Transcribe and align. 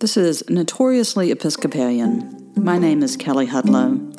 This 0.00 0.16
is 0.16 0.44
Notoriously 0.48 1.32
Episcopalian. 1.32 2.52
My 2.54 2.78
name 2.78 3.02
is 3.02 3.16
Kelly 3.16 3.48
Hudlow. 3.48 4.16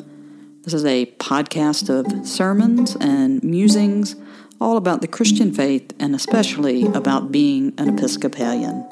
This 0.62 0.74
is 0.74 0.84
a 0.84 1.06
podcast 1.16 1.88
of 1.88 2.28
sermons 2.28 2.98
and 3.00 3.42
musings 3.42 4.14
all 4.60 4.76
about 4.76 5.00
the 5.00 5.08
Christian 5.08 5.54
faith 5.54 5.94
and 5.98 6.14
especially 6.14 6.84
about 6.84 7.32
being 7.32 7.72
an 7.78 7.96
Episcopalian. 7.96 8.86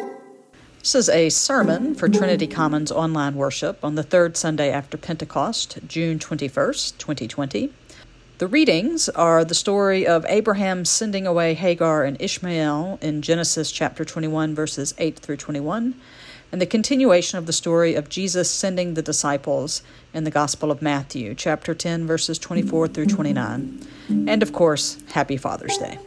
This 0.78 0.94
is 0.94 1.10
a 1.10 1.28
sermon 1.28 1.94
for 1.94 2.08
Trinity 2.08 2.46
Commons 2.46 2.90
online 2.90 3.34
worship 3.34 3.84
on 3.84 3.94
the 3.94 4.02
third 4.02 4.38
Sunday 4.38 4.70
after 4.70 4.96
Pentecost, 4.96 5.80
June 5.86 6.18
21st, 6.18 6.96
2020. 6.96 7.70
The 8.38 8.46
readings 8.46 9.10
are 9.10 9.44
the 9.44 9.54
story 9.54 10.06
of 10.06 10.24
Abraham 10.26 10.86
sending 10.86 11.26
away 11.26 11.52
Hagar 11.52 12.04
and 12.04 12.16
Ishmael 12.18 12.98
in 13.02 13.20
Genesis 13.20 13.70
chapter 13.70 14.06
21, 14.06 14.54
verses 14.54 14.94
8 14.96 15.18
through 15.18 15.36
21, 15.36 15.94
and 16.50 16.60
the 16.60 16.66
continuation 16.66 17.38
of 17.38 17.46
the 17.46 17.52
story 17.52 17.94
of 17.94 18.08
Jesus 18.08 18.50
sending 18.50 18.94
the 18.94 19.02
disciples 19.02 19.82
in 20.14 20.24
the 20.24 20.30
Gospel 20.30 20.70
of 20.70 20.80
Matthew, 20.80 21.34
chapter 21.34 21.74
10, 21.74 22.06
verses 22.06 22.38
24 22.38 22.88
through 22.88 23.06
29. 23.06 23.86
And 24.08 24.42
of 24.42 24.52
course, 24.52 24.98
Happy 25.12 25.36
Father's 25.36 25.76
Day. 25.76 25.98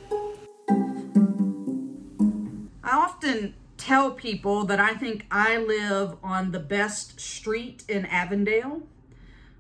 I 2.84 2.98
often 2.98 3.54
tell 3.78 4.12
people 4.12 4.66
that 4.66 4.80
I 4.80 4.94
think 4.96 5.26
I 5.30 5.58
live 5.58 6.16
on 6.24 6.52
the 6.52 6.60
best 6.60 7.20
street 7.20 7.84
in 7.88 8.06
Avondale. 8.08 8.82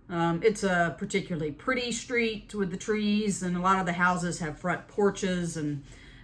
Um, 0.09 0.41
it's 0.43 0.63
a 0.63 0.95
particularly 0.97 1.51
pretty 1.51 1.91
street 1.91 2.53
with 2.53 2.71
the 2.71 2.77
trees, 2.77 3.41
and 3.41 3.55
a 3.55 3.61
lot 3.61 3.79
of 3.79 3.85
the 3.85 3.93
houses 3.93 4.39
have 4.39 4.59
front 4.59 4.87
porches, 4.87 5.55
and 5.55 5.83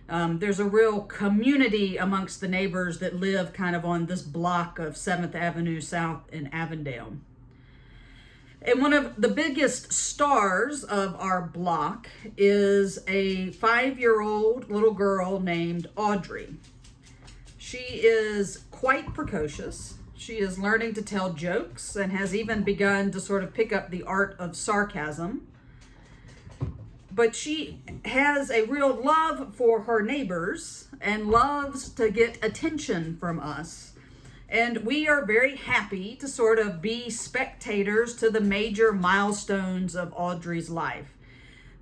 um, 0.09 0.39
there's 0.39 0.59
a 0.59 0.65
real 0.65 1.01
community 1.01 1.97
amongst 1.97 2.39
the 2.39 2.47
neighbors 2.47 2.99
that 2.99 3.15
live 3.15 3.53
kind 3.53 3.75
of 3.75 3.83
on 3.83 4.05
this 4.05 4.21
block 4.21 4.79
of 4.79 4.93
7th 4.93 5.35
Avenue 5.35 5.81
South 5.81 6.21
in 6.31 6.47
Avondale. 6.47 7.13
And 8.61 8.81
one 8.81 8.93
of 8.93 9.21
the 9.21 9.27
biggest 9.27 9.93
stars 9.93 10.83
of 10.83 11.15
our 11.15 11.41
block 11.41 12.09
is 12.35 12.99
a 13.07 13.51
five 13.51 13.99
year 13.99 14.21
old 14.21 14.69
little 14.69 14.93
girl 14.93 15.39
named 15.39 15.87
Audrey. 15.95 16.55
She 17.57 17.77
is 17.77 18.63
quite 18.71 19.13
precocious. 19.13 19.95
She 20.15 20.39
is 20.39 20.57
learning 20.57 20.95
to 20.95 21.01
tell 21.01 21.33
jokes 21.33 21.95
and 21.95 22.11
has 22.11 22.35
even 22.35 22.63
begun 22.63 23.11
to 23.11 23.19
sort 23.19 23.43
of 23.43 23.53
pick 23.53 23.71
up 23.71 23.89
the 23.89 24.03
art 24.03 24.35
of 24.39 24.55
sarcasm. 24.55 25.46
But 27.17 27.35
she 27.35 27.81
has 28.05 28.51
a 28.51 28.65
real 28.67 28.93
love 28.93 29.55
for 29.55 29.81
her 29.81 30.03
neighbors 30.03 30.87
and 31.01 31.31
loves 31.31 31.89
to 31.93 32.11
get 32.11 32.37
attention 32.45 33.17
from 33.19 33.39
us. 33.39 33.93
And 34.47 34.85
we 34.85 35.07
are 35.07 35.25
very 35.25 35.55
happy 35.55 36.15
to 36.17 36.27
sort 36.27 36.59
of 36.59 36.79
be 36.79 37.09
spectators 37.09 38.15
to 38.17 38.29
the 38.29 38.39
major 38.39 38.93
milestones 38.93 39.95
of 39.95 40.13
Audrey's 40.15 40.69
life. 40.69 41.17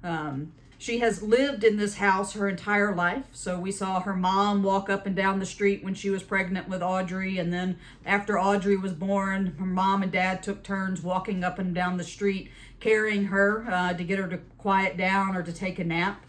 Um, 0.06 0.54
she 0.86 1.00
has 1.00 1.24
lived 1.24 1.64
in 1.64 1.78
this 1.78 1.96
house 1.96 2.34
her 2.34 2.48
entire 2.48 2.94
life. 2.94 3.24
So 3.32 3.58
we 3.58 3.72
saw 3.72 4.02
her 4.02 4.16
mom 4.16 4.62
walk 4.62 4.88
up 4.88 5.08
and 5.08 5.16
down 5.16 5.40
the 5.40 5.46
street 5.48 5.84
when 5.84 5.96
she 5.96 6.12
was 6.12 6.22
pregnant 6.22 6.70
with 6.70 6.84
Audrey. 6.84 7.40
And 7.40 7.52
then 7.52 7.80
after 8.06 8.40
Audrey 8.40 8.78
was 8.78 8.94
born, 8.94 9.56
her 9.58 9.66
mom 9.66 10.04
and 10.04 10.12
dad 10.12 10.44
took 10.44 10.62
turns 10.62 11.02
walking 11.02 11.44
up 11.44 11.58
and 11.58 11.74
down 11.74 11.98
the 11.98 12.04
street, 12.04 12.52
carrying 12.80 13.26
her 13.26 13.66
uh, 13.68 13.94
to 13.94 14.04
get 14.04 14.20
her 14.20 14.28
to 14.28 14.38
quiet 14.60 14.96
down 14.96 15.36
or 15.36 15.42
to 15.42 15.52
take 15.52 15.80
a 15.80 15.84
nap. 15.84 16.24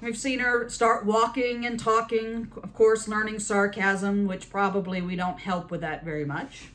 We've 0.00 0.16
seen 0.16 0.38
her 0.38 0.68
start 0.68 1.04
walking 1.04 1.66
and 1.66 1.78
talking, 1.78 2.52
of 2.62 2.72
course, 2.72 3.08
learning 3.08 3.40
sarcasm, 3.40 4.28
which 4.28 4.50
probably 4.50 5.02
we 5.02 5.16
don't 5.16 5.40
help 5.40 5.72
with 5.72 5.80
that 5.80 6.04
very 6.04 6.24
much. 6.24 6.68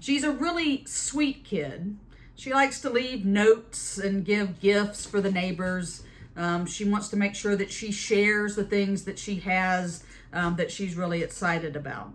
She's 0.00 0.24
a 0.24 0.32
really 0.32 0.86
sweet 0.86 1.44
kid. 1.44 1.98
She 2.42 2.52
likes 2.52 2.80
to 2.80 2.90
leave 2.90 3.24
notes 3.24 3.98
and 3.98 4.24
give 4.24 4.58
gifts 4.58 5.06
for 5.06 5.20
the 5.20 5.30
neighbors. 5.30 6.02
Um, 6.36 6.66
she 6.66 6.84
wants 6.84 7.06
to 7.10 7.16
make 7.16 7.36
sure 7.36 7.54
that 7.54 7.70
she 7.70 7.92
shares 7.92 8.56
the 8.56 8.64
things 8.64 9.04
that 9.04 9.16
she 9.16 9.36
has 9.36 10.02
um, 10.32 10.56
that 10.56 10.72
she's 10.72 10.96
really 10.96 11.22
excited 11.22 11.76
about. 11.76 12.14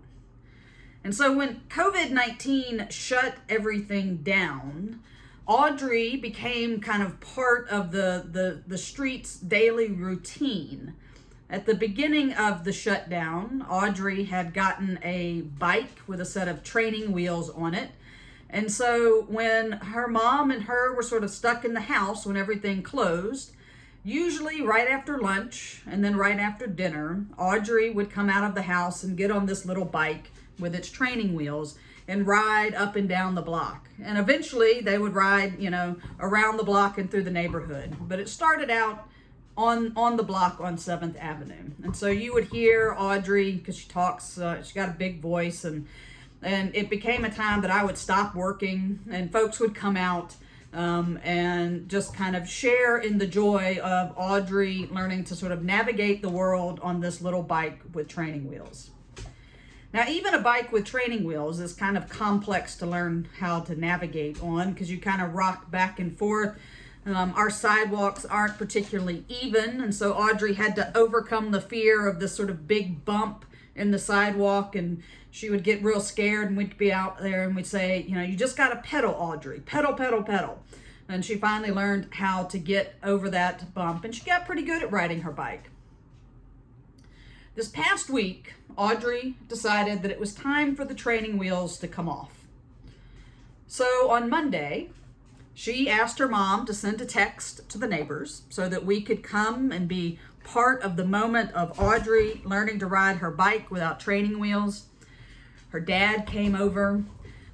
And 1.02 1.14
so 1.14 1.34
when 1.34 1.62
COVID 1.70 2.10
19 2.10 2.88
shut 2.90 3.36
everything 3.48 4.18
down, 4.18 5.00
Audrey 5.46 6.16
became 6.16 6.82
kind 6.82 7.02
of 7.02 7.20
part 7.20 7.66
of 7.70 7.90
the, 7.90 8.26
the, 8.30 8.62
the 8.66 8.76
street's 8.76 9.38
daily 9.38 9.90
routine. 9.90 10.92
At 11.48 11.64
the 11.64 11.74
beginning 11.74 12.34
of 12.34 12.64
the 12.64 12.72
shutdown, 12.74 13.64
Audrey 13.66 14.24
had 14.24 14.52
gotten 14.52 14.98
a 15.02 15.40
bike 15.40 16.02
with 16.06 16.20
a 16.20 16.26
set 16.26 16.48
of 16.48 16.62
training 16.62 17.12
wheels 17.12 17.48
on 17.48 17.72
it 17.72 17.92
and 18.50 18.72
so 18.72 19.22
when 19.28 19.72
her 19.72 20.08
mom 20.08 20.50
and 20.50 20.64
her 20.64 20.94
were 20.94 21.02
sort 21.02 21.24
of 21.24 21.30
stuck 21.30 21.64
in 21.64 21.74
the 21.74 21.82
house 21.82 22.24
when 22.24 22.36
everything 22.36 22.82
closed, 22.82 23.52
usually 24.04 24.62
right 24.62 24.88
after 24.88 25.18
lunch 25.18 25.82
and 25.86 26.02
then 26.02 26.16
right 26.16 26.38
after 26.38 26.66
dinner, 26.66 27.26
Audrey 27.36 27.90
would 27.90 28.10
come 28.10 28.30
out 28.30 28.44
of 28.44 28.54
the 28.54 28.62
house 28.62 29.02
and 29.02 29.16
get 29.16 29.30
on 29.30 29.46
this 29.46 29.66
little 29.66 29.84
bike 29.84 30.30
with 30.58 30.74
its 30.74 30.90
training 30.90 31.34
wheels 31.34 31.78
and 32.06 32.26
ride 32.26 32.74
up 32.74 32.96
and 32.96 33.06
down 33.06 33.34
the 33.34 33.42
block. 33.42 33.88
And 34.02 34.16
eventually 34.16 34.80
they 34.80 34.96
would 34.96 35.14
ride, 35.14 35.60
you 35.60 35.68
know, 35.68 35.96
around 36.18 36.56
the 36.56 36.64
block 36.64 36.96
and 36.96 37.10
through 37.10 37.24
the 37.24 37.30
neighborhood. 37.30 37.94
But 38.00 38.18
it 38.18 38.30
started 38.30 38.70
out 38.70 39.08
on 39.58 39.92
on 39.96 40.16
the 40.16 40.22
block 40.22 40.60
on 40.60 40.76
7th 40.76 41.18
Avenue. 41.18 41.70
And 41.82 41.94
so 41.94 42.06
you 42.06 42.32
would 42.32 42.44
hear 42.44 42.94
Audrey 42.96 43.52
because 43.52 43.76
she 43.76 43.88
talks 43.88 44.38
uh, 44.38 44.62
she 44.62 44.74
got 44.74 44.88
a 44.88 44.92
big 44.92 45.20
voice 45.20 45.64
and 45.64 45.86
and 46.42 46.74
it 46.74 46.88
became 46.88 47.24
a 47.24 47.30
time 47.30 47.62
that 47.62 47.70
I 47.70 47.84
would 47.84 47.98
stop 47.98 48.34
working 48.34 49.00
and 49.10 49.32
folks 49.32 49.58
would 49.60 49.74
come 49.74 49.96
out 49.96 50.36
um, 50.72 51.18
and 51.22 51.88
just 51.88 52.14
kind 52.14 52.36
of 52.36 52.48
share 52.48 52.98
in 52.98 53.18
the 53.18 53.26
joy 53.26 53.78
of 53.82 54.12
Audrey 54.16 54.88
learning 54.90 55.24
to 55.24 55.36
sort 55.36 55.52
of 55.52 55.64
navigate 55.64 56.22
the 56.22 56.28
world 56.28 56.78
on 56.82 57.00
this 57.00 57.20
little 57.20 57.42
bike 57.42 57.80
with 57.92 58.08
training 58.08 58.48
wheels. 58.48 58.90
Now, 59.92 60.06
even 60.06 60.34
a 60.34 60.40
bike 60.40 60.70
with 60.70 60.84
training 60.84 61.24
wheels 61.24 61.60
is 61.60 61.72
kind 61.72 61.96
of 61.96 62.10
complex 62.10 62.76
to 62.76 62.86
learn 62.86 63.28
how 63.38 63.60
to 63.60 63.74
navigate 63.74 64.42
on 64.42 64.72
because 64.72 64.90
you 64.90 64.98
kind 64.98 65.22
of 65.22 65.34
rock 65.34 65.70
back 65.70 65.98
and 65.98 66.16
forth. 66.16 66.58
Um, 67.06 67.32
our 67.36 67.48
sidewalks 67.48 68.26
aren't 68.26 68.58
particularly 68.58 69.24
even, 69.30 69.80
and 69.80 69.94
so 69.94 70.12
Audrey 70.12 70.54
had 70.54 70.76
to 70.76 70.94
overcome 70.96 71.52
the 71.52 71.60
fear 71.60 72.06
of 72.06 72.20
this 72.20 72.36
sort 72.36 72.50
of 72.50 72.68
big 72.68 73.06
bump 73.06 73.46
in 73.78 73.90
the 73.90 73.98
sidewalk 73.98 74.76
and 74.76 75.02
she 75.30 75.50
would 75.50 75.62
get 75.62 75.82
real 75.82 76.00
scared 76.00 76.48
and 76.48 76.56
we'd 76.56 76.76
be 76.76 76.92
out 76.92 77.18
there 77.18 77.44
and 77.44 77.54
we'd 77.54 77.66
say, 77.66 78.04
you 78.08 78.14
know, 78.14 78.22
you 78.22 78.36
just 78.36 78.56
got 78.56 78.70
to 78.70 78.76
pedal, 78.76 79.14
Audrey. 79.14 79.60
Pedal, 79.60 79.94
pedal, 79.94 80.22
pedal. 80.22 80.62
And 81.08 81.24
she 81.24 81.36
finally 81.36 81.70
learned 81.70 82.08
how 82.12 82.44
to 82.44 82.58
get 82.58 82.96
over 83.02 83.30
that 83.30 83.72
bump 83.74 84.04
and 84.04 84.14
she 84.14 84.24
got 84.24 84.46
pretty 84.46 84.62
good 84.62 84.82
at 84.82 84.92
riding 84.92 85.22
her 85.22 85.32
bike. 85.32 85.70
This 87.54 87.68
past 87.68 88.08
week, 88.08 88.54
Audrey 88.76 89.34
decided 89.48 90.02
that 90.02 90.10
it 90.10 90.20
was 90.20 90.34
time 90.34 90.76
for 90.76 90.84
the 90.84 90.94
training 90.94 91.38
wheels 91.38 91.78
to 91.78 91.88
come 91.88 92.08
off. 92.08 92.46
So 93.66 94.10
on 94.10 94.30
Monday, 94.30 94.90
she 95.54 95.90
asked 95.90 96.20
her 96.20 96.28
mom 96.28 96.66
to 96.66 96.72
send 96.72 97.00
a 97.00 97.04
text 97.04 97.68
to 97.70 97.78
the 97.78 97.88
neighbors 97.88 98.42
so 98.48 98.68
that 98.68 98.86
we 98.86 99.00
could 99.00 99.24
come 99.24 99.72
and 99.72 99.88
be 99.88 100.20
part 100.52 100.82
of 100.82 100.96
the 100.96 101.04
moment 101.04 101.52
of 101.52 101.78
Audrey 101.78 102.40
learning 102.44 102.78
to 102.78 102.86
ride 102.86 103.18
her 103.18 103.30
bike 103.30 103.70
without 103.70 104.00
training 104.00 104.38
wheels. 104.38 104.86
Her 105.68 105.80
dad 105.80 106.26
came 106.26 106.54
over. 106.54 107.04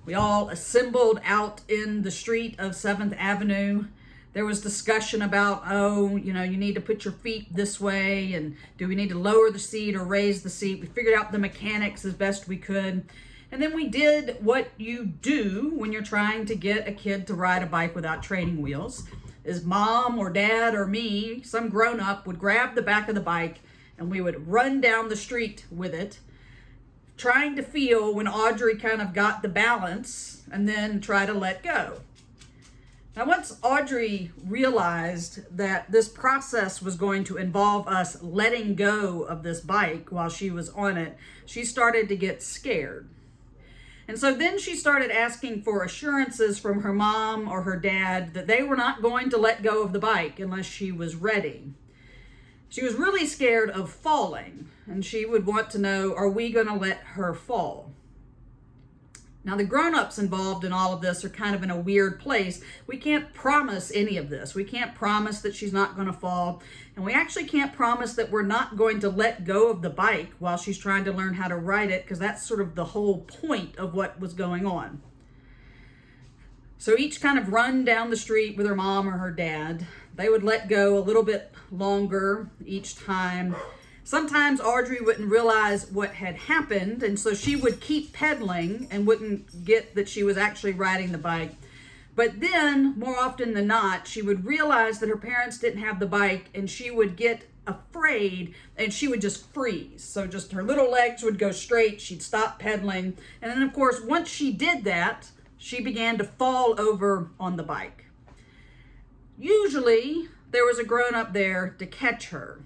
We 0.06 0.14
all 0.14 0.48
assembled 0.48 1.20
out 1.24 1.62
in 1.68 2.02
the 2.02 2.12
street 2.12 2.54
of 2.58 2.72
7th 2.72 3.16
Avenue. 3.18 3.86
There 4.32 4.46
was 4.46 4.60
discussion 4.60 5.22
about, 5.22 5.64
oh, 5.66 6.16
you 6.16 6.32
know, 6.32 6.44
you 6.44 6.56
need 6.56 6.76
to 6.76 6.80
put 6.80 7.04
your 7.04 7.14
feet 7.14 7.52
this 7.52 7.80
way, 7.80 8.32
and 8.32 8.56
do 8.78 8.86
we 8.86 8.94
need 8.94 9.08
to 9.08 9.18
lower 9.18 9.50
the 9.50 9.58
seat 9.58 9.96
or 9.96 10.04
raise 10.04 10.42
the 10.42 10.50
seat? 10.50 10.80
We 10.80 10.86
figured 10.86 11.14
out 11.14 11.32
the 11.32 11.38
mechanics 11.38 12.04
as 12.04 12.14
best 12.14 12.46
we 12.46 12.56
could. 12.56 13.04
And 13.50 13.62
then 13.62 13.74
we 13.74 13.88
did 13.88 14.36
what 14.40 14.68
you 14.76 15.06
do 15.06 15.72
when 15.74 15.92
you're 15.92 16.02
trying 16.02 16.46
to 16.46 16.54
get 16.54 16.88
a 16.88 16.92
kid 16.92 17.26
to 17.26 17.34
ride 17.34 17.62
a 17.62 17.66
bike 17.66 17.94
without 17.94 18.22
training 18.22 18.62
wheels. 18.62 19.04
Is 19.44 19.64
mom 19.64 20.18
or 20.18 20.30
dad 20.30 20.74
or 20.74 20.86
me, 20.86 21.42
some 21.42 21.68
grown 21.68 22.00
up, 22.00 22.26
would 22.26 22.38
grab 22.38 22.74
the 22.74 22.82
back 22.82 23.08
of 23.08 23.14
the 23.14 23.20
bike 23.20 23.60
and 23.98 24.10
we 24.10 24.20
would 24.20 24.48
run 24.48 24.80
down 24.80 25.08
the 25.08 25.16
street 25.16 25.64
with 25.70 25.94
it 25.94 26.18
trying 27.16 27.56
to 27.56 27.62
feel 27.62 28.12
when 28.12 28.28
Audrey 28.28 28.76
kind 28.76 29.00
of 29.00 29.12
got 29.12 29.42
the 29.42 29.48
balance 29.48 30.42
and 30.50 30.68
then 30.68 31.00
try 31.00 31.26
to 31.26 31.32
let 31.32 31.62
go. 31.62 32.00
Now, 33.16 33.26
once 33.26 33.56
Audrey 33.62 34.32
realized 34.44 35.56
that 35.56 35.92
this 35.92 36.08
process 36.08 36.82
was 36.82 36.96
going 36.96 37.22
to 37.24 37.36
involve 37.36 37.86
us 37.86 38.20
letting 38.22 38.74
go 38.74 39.22
of 39.22 39.44
this 39.44 39.60
bike 39.60 40.10
while 40.10 40.28
she 40.28 40.50
was 40.50 40.68
on 40.70 40.96
it, 40.96 41.16
she 41.46 41.64
started 41.64 42.08
to 42.08 42.16
get 42.16 42.42
scared. 42.42 43.08
And 44.06 44.18
so 44.18 44.34
then 44.34 44.58
she 44.58 44.76
started 44.76 45.10
asking 45.10 45.62
for 45.62 45.82
assurances 45.82 46.58
from 46.58 46.82
her 46.82 46.92
mom 46.92 47.48
or 47.48 47.62
her 47.62 47.78
dad 47.78 48.34
that 48.34 48.46
they 48.46 48.62
were 48.62 48.76
not 48.76 49.00
going 49.00 49.30
to 49.30 49.38
let 49.38 49.62
go 49.62 49.82
of 49.82 49.92
the 49.92 49.98
bike 49.98 50.38
unless 50.38 50.66
she 50.66 50.92
was 50.92 51.16
ready. 51.16 51.72
She 52.68 52.84
was 52.84 52.94
really 52.94 53.26
scared 53.26 53.70
of 53.70 53.90
falling, 53.90 54.68
and 54.86 55.04
she 55.04 55.24
would 55.24 55.46
want 55.46 55.70
to 55.70 55.78
know 55.78 56.14
are 56.14 56.28
we 56.28 56.50
going 56.50 56.66
to 56.66 56.74
let 56.74 56.98
her 56.98 57.32
fall? 57.32 57.93
Now, 59.46 59.56
the 59.56 59.64
grown 59.64 59.94
ups 59.94 60.18
involved 60.18 60.64
in 60.64 60.72
all 60.72 60.94
of 60.94 61.02
this 61.02 61.22
are 61.22 61.28
kind 61.28 61.54
of 61.54 61.62
in 61.62 61.70
a 61.70 61.76
weird 61.76 62.18
place. 62.18 62.62
We 62.86 62.96
can't 62.96 63.34
promise 63.34 63.92
any 63.94 64.16
of 64.16 64.30
this. 64.30 64.54
We 64.54 64.64
can't 64.64 64.94
promise 64.94 65.42
that 65.42 65.54
she's 65.54 65.72
not 65.72 65.96
going 65.96 66.06
to 66.06 66.14
fall. 66.14 66.62
And 66.96 67.04
we 67.04 67.12
actually 67.12 67.44
can't 67.44 67.72
promise 67.72 68.14
that 68.14 68.30
we're 68.30 68.42
not 68.42 68.78
going 68.78 69.00
to 69.00 69.10
let 69.10 69.44
go 69.44 69.68
of 69.68 69.82
the 69.82 69.90
bike 69.90 70.32
while 70.38 70.56
she's 70.56 70.78
trying 70.78 71.04
to 71.04 71.12
learn 71.12 71.34
how 71.34 71.48
to 71.48 71.56
ride 71.56 71.90
it, 71.90 72.04
because 72.04 72.18
that's 72.18 72.46
sort 72.46 72.62
of 72.62 72.74
the 72.74 72.86
whole 72.86 73.18
point 73.18 73.76
of 73.76 73.92
what 73.92 74.18
was 74.18 74.32
going 74.32 74.64
on. 74.64 75.02
So 76.78 76.96
each 76.96 77.20
kind 77.20 77.38
of 77.38 77.52
run 77.52 77.84
down 77.84 78.08
the 78.08 78.16
street 78.16 78.56
with 78.56 78.66
her 78.66 78.74
mom 78.74 79.08
or 79.08 79.18
her 79.18 79.30
dad. 79.30 79.86
They 80.14 80.30
would 80.30 80.42
let 80.42 80.68
go 80.68 80.96
a 80.96 81.00
little 81.00 81.22
bit 81.22 81.52
longer 81.70 82.50
each 82.64 82.96
time 82.96 83.56
Sometimes 84.06 84.60
Audrey 84.60 85.00
wouldn't 85.00 85.30
realize 85.30 85.90
what 85.90 86.10
had 86.10 86.36
happened, 86.36 87.02
and 87.02 87.18
so 87.18 87.32
she 87.32 87.56
would 87.56 87.80
keep 87.80 88.12
pedaling 88.12 88.86
and 88.90 89.06
wouldn't 89.06 89.64
get 89.64 89.94
that 89.94 90.10
she 90.10 90.22
was 90.22 90.36
actually 90.36 90.72
riding 90.72 91.10
the 91.10 91.16
bike. 91.16 91.54
But 92.14 92.38
then, 92.38 92.98
more 92.98 93.18
often 93.18 93.54
than 93.54 93.66
not, 93.66 94.06
she 94.06 94.20
would 94.20 94.44
realize 94.44 94.98
that 94.98 95.08
her 95.08 95.16
parents 95.16 95.58
didn't 95.58 95.80
have 95.80 95.98
the 95.98 96.06
bike 96.06 96.50
and 96.54 96.68
she 96.68 96.90
would 96.90 97.16
get 97.16 97.48
afraid 97.66 98.54
and 98.76 98.92
she 98.92 99.08
would 99.08 99.22
just 99.22 99.50
freeze. 99.54 100.04
So, 100.04 100.26
just 100.26 100.52
her 100.52 100.62
little 100.62 100.90
legs 100.90 101.22
would 101.22 101.38
go 101.38 101.50
straight, 101.50 101.98
she'd 101.98 102.22
stop 102.22 102.58
pedaling. 102.58 103.16
And 103.40 103.50
then, 103.50 103.62
of 103.62 103.72
course, 103.72 104.02
once 104.02 104.28
she 104.28 104.52
did 104.52 104.84
that, 104.84 105.30
she 105.56 105.82
began 105.82 106.18
to 106.18 106.24
fall 106.24 106.78
over 106.78 107.30
on 107.40 107.56
the 107.56 107.62
bike. 107.62 108.04
Usually, 109.38 110.28
there 110.50 110.66
was 110.66 110.78
a 110.78 110.84
grown 110.84 111.14
up 111.14 111.32
there 111.32 111.74
to 111.78 111.86
catch 111.86 112.28
her. 112.28 112.60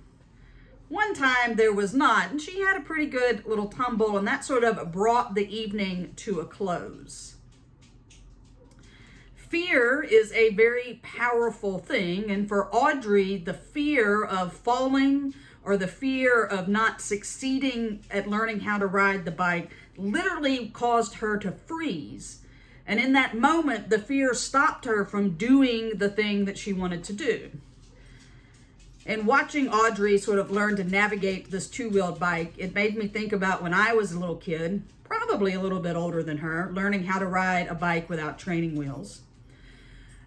One 0.89 1.13
time 1.13 1.57
there 1.57 1.73
was 1.73 1.93
not, 1.93 2.31
and 2.31 2.41
she 2.41 2.61
had 2.61 2.77
a 2.77 2.85
pretty 2.85 3.07
good 3.07 3.45
little 3.45 3.69
tumble, 3.69 4.17
and 4.17 4.27
that 4.27 4.45
sort 4.45 4.65
of 4.65 4.91
brought 4.91 5.35
the 5.35 5.47
evening 5.55 6.15
to 6.17 6.41
a 6.41 6.47
close. 6.47 7.37
Fear 9.35 10.03
is 10.03 10.33
a 10.33 10.51
very 10.51 11.01
powerful 11.03 11.79
thing, 11.79 12.31
and 12.31 12.49
for 12.49 12.75
Audrey, 12.75 13.37
the 13.37 13.55
fear 13.55 14.25
of 14.25 14.53
falling 14.53 15.35
or 15.63 15.77
the 15.77 15.89
fear 15.89 16.43
of 16.43 16.69
not 16.69 17.01
succeeding 17.01 18.05
at 18.11 18.29
learning 18.29 18.61
how 18.61 18.79
to 18.79 18.87
ride 18.87 19.25
the 19.25 19.31
bike 19.31 19.71
literally 19.97 20.69
caused 20.69 21.17
her 21.17 21.37
to 21.39 21.53
freeze. 21.53 22.41
And 22.87 22.99
in 22.99 23.13
that 23.13 23.37
moment, 23.37 23.91
the 23.91 23.99
fear 23.99 24.33
stopped 24.33 24.87
her 24.87 25.05
from 25.05 25.37
doing 25.37 25.99
the 25.99 26.09
thing 26.09 26.47
that 26.47 26.57
she 26.57 26.73
wanted 26.73 27.05
to 27.05 27.13
do. 27.13 27.51
And 29.09 29.27
watching 29.27 29.71
Audrey 29.71 30.19
sort 30.19 30.39
of 30.39 30.51
learn 30.51 30.77
to 30.77 30.85
navigate 30.85 31.51
this 31.51 31.67
two 31.67 31.89
wheeled 31.89 32.21
bike, 32.21 32.53
it 32.59 32.75
made 32.75 32.95
me 32.95 33.09
think 33.09 33.33
about 33.33 33.63
when 33.63 33.73
I 33.73 33.95
was 33.95 34.13
a 34.13 34.19
little 34.19 34.37
kid, 34.37 34.83
probably 35.03 35.55
a 35.55 35.61
little 35.61 35.81
bit 35.81 35.97
older 35.97 36.23
than 36.23 36.37
her, 36.39 36.71
learning 36.75 37.05
how 37.05 37.19
to 37.19 37.25
ride 37.25 37.69
a 37.69 37.75
bike 37.75 38.11
without 38.11 38.39
training 38.39 38.77
wheels. 38.77 39.23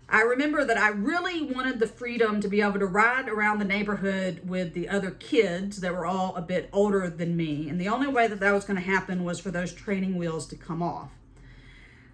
I 0.09 0.23
remember 0.23 0.65
that 0.65 0.79
I 0.79 0.89
really 0.89 1.43
wanted 1.43 1.79
the 1.79 1.85
freedom 1.85 2.41
to 2.41 2.47
be 2.47 2.59
able 2.59 2.79
to 2.79 2.87
ride 2.87 3.29
around 3.29 3.59
the 3.59 3.65
neighborhood 3.65 4.41
with 4.49 4.73
the 4.73 4.89
other 4.89 5.11
kids 5.11 5.81
that 5.81 5.93
were 5.93 6.07
all 6.07 6.35
a 6.35 6.41
bit 6.41 6.67
older 6.73 7.07
than 7.07 7.37
me. 7.37 7.69
And 7.69 7.79
the 7.79 7.87
only 7.87 8.07
way 8.07 8.27
that 8.27 8.39
that 8.39 8.51
was 8.51 8.65
going 8.65 8.79
to 8.79 8.85
happen 8.85 9.23
was 9.23 9.39
for 9.39 9.51
those 9.51 9.71
training 9.71 10.17
wheels 10.17 10.47
to 10.47 10.55
come 10.55 10.81
off. 10.81 11.11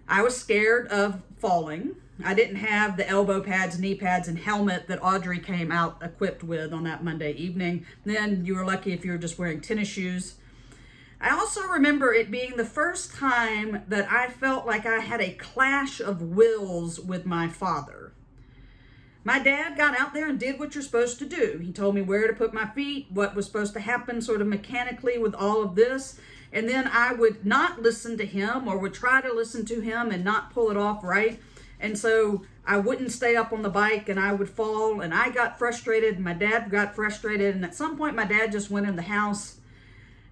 I 0.06 0.20
was 0.20 0.36
scared 0.36 0.86
of 0.88 1.22
falling. 1.38 1.96
I 2.24 2.34
didn't 2.34 2.56
have 2.56 2.96
the 2.96 3.08
elbow 3.08 3.40
pads, 3.40 3.78
knee 3.78 3.94
pads, 3.94 4.26
and 4.26 4.38
helmet 4.38 4.88
that 4.88 5.02
Audrey 5.02 5.38
came 5.38 5.70
out 5.70 5.98
equipped 6.02 6.42
with 6.42 6.72
on 6.72 6.82
that 6.84 7.04
Monday 7.04 7.32
evening. 7.32 7.86
Then 8.04 8.44
you 8.44 8.56
were 8.56 8.66
lucky 8.66 8.92
if 8.92 9.04
you 9.04 9.12
were 9.12 9.18
just 9.18 9.38
wearing 9.38 9.60
tennis 9.60 9.88
shoes. 9.88 10.34
I 11.20 11.30
also 11.30 11.62
remember 11.62 12.12
it 12.12 12.30
being 12.30 12.56
the 12.56 12.64
first 12.64 13.14
time 13.14 13.82
that 13.88 14.10
I 14.10 14.28
felt 14.28 14.66
like 14.66 14.86
I 14.86 14.98
had 14.98 15.20
a 15.20 15.32
clash 15.32 16.00
of 16.00 16.22
wills 16.22 17.00
with 17.00 17.26
my 17.26 17.48
father. 17.48 18.12
My 19.24 19.38
dad 19.38 19.76
got 19.76 19.98
out 19.98 20.14
there 20.14 20.28
and 20.28 20.38
did 20.38 20.58
what 20.58 20.74
you're 20.74 20.82
supposed 20.82 21.18
to 21.18 21.26
do. 21.26 21.58
He 21.62 21.72
told 21.72 21.94
me 21.94 22.02
where 22.02 22.26
to 22.26 22.32
put 22.32 22.54
my 22.54 22.66
feet, 22.66 23.08
what 23.10 23.34
was 23.34 23.46
supposed 23.46 23.74
to 23.74 23.80
happen 23.80 24.22
sort 24.22 24.40
of 24.40 24.46
mechanically 24.46 25.18
with 25.18 25.34
all 25.34 25.62
of 25.62 25.74
this. 25.74 26.18
And 26.52 26.68
then 26.68 26.88
I 26.92 27.12
would 27.12 27.44
not 27.44 27.82
listen 27.82 28.16
to 28.18 28.24
him 28.24 28.66
or 28.66 28.78
would 28.78 28.94
try 28.94 29.20
to 29.20 29.32
listen 29.32 29.66
to 29.66 29.80
him 29.80 30.10
and 30.10 30.24
not 30.24 30.52
pull 30.52 30.70
it 30.70 30.76
off 30.76 31.04
right. 31.04 31.40
And 31.80 31.98
so 31.98 32.42
I 32.66 32.78
wouldn't 32.78 33.12
stay 33.12 33.36
up 33.36 33.52
on 33.52 33.62
the 33.62 33.68
bike 33.68 34.08
and 34.08 34.18
I 34.18 34.32
would 34.32 34.50
fall 34.50 35.00
and 35.00 35.14
I 35.14 35.30
got 35.30 35.58
frustrated 35.58 36.16
and 36.16 36.24
my 36.24 36.34
dad 36.34 36.70
got 36.70 36.94
frustrated 36.94 37.54
and 37.54 37.64
at 37.64 37.74
some 37.74 37.96
point 37.96 38.16
my 38.16 38.24
dad 38.24 38.52
just 38.52 38.70
went 38.70 38.86
in 38.86 38.96
the 38.96 39.02
house 39.02 39.58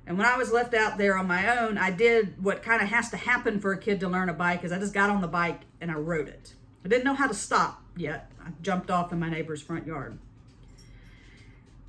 and 0.06 0.16
when 0.16 0.26
I 0.26 0.36
was 0.36 0.52
left 0.52 0.72
out 0.72 0.98
there 0.98 1.18
on 1.18 1.26
my 1.26 1.58
own, 1.58 1.76
I 1.76 1.90
did 1.90 2.42
what 2.42 2.62
kind 2.62 2.80
of 2.80 2.88
has 2.88 3.10
to 3.10 3.16
happen 3.16 3.58
for 3.58 3.72
a 3.72 3.78
kid 3.78 3.98
to 4.00 4.08
learn 4.08 4.28
a 4.28 4.34
bike 4.34 4.62
is 4.62 4.70
I 4.70 4.78
just 4.78 4.94
got 4.94 5.10
on 5.10 5.20
the 5.20 5.26
bike 5.26 5.62
and 5.80 5.90
I 5.90 5.94
rode 5.94 6.28
it. 6.28 6.54
I 6.84 6.88
didn't 6.88 7.04
know 7.04 7.14
how 7.14 7.26
to 7.26 7.34
stop 7.34 7.82
yet. 7.96 8.30
I 8.40 8.50
jumped 8.62 8.90
off 8.90 9.12
in 9.12 9.18
my 9.18 9.28
neighbor's 9.28 9.60
front 9.60 9.86
yard. 9.86 10.18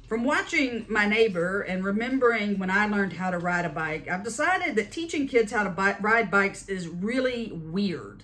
From 0.07 0.23
watching 0.23 0.85
my 0.89 1.05
neighbor 1.05 1.61
and 1.61 1.83
remembering 1.83 2.57
when 2.57 2.71
I 2.71 2.87
learned 2.87 3.13
how 3.13 3.29
to 3.29 3.37
ride 3.37 3.65
a 3.65 3.69
bike, 3.69 4.07
I've 4.07 4.23
decided 4.23 4.75
that 4.77 4.91
teaching 4.91 5.27
kids 5.27 5.51
how 5.51 5.63
to 5.63 5.69
bi- 5.69 5.97
ride 5.99 6.31
bikes 6.31 6.67
is 6.67 6.87
really 6.87 7.51
weird 7.51 8.23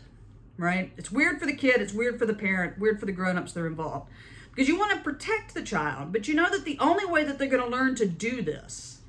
right? 0.58 0.92
It's 0.98 1.12
weird 1.12 1.40
for 1.40 1.46
the 1.46 1.56
kid, 1.56 1.82
it's 1.82 1.94
weird 1.94 2.20
for 2.20 2.26
the 2.26 2.34
parent, 2.34 2.80
weird 2.80 3.00
for 3.00 3.06
the 3.06 3.12
grown-ups 3.12 3.54
that 3.54 3.62
are 3.62 3.68
involved. 3.68 4.10
Because 4.52 4.68
you 4.68 4.78
want 4.78 4.92
to 4.92 5.00
protect 5.00 5.54
the 5.54 5.64
child, 5.64 6.14
but 6.14 6.28
you 6.28 6.36
know 6.36 6.50
that 6.50 6.64
the 6.64 6.78
only 6.80 7.06
way 7.06 7.24
that 7.24 7.40
they're 7.40 7.48
going 7.48 7.64
to 7.64 7.76
learn 7.76 7.96
to 7.96 8.06
do 8.06 8.42
this 8.42 9.02